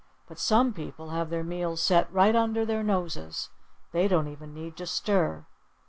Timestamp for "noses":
2.81-3.51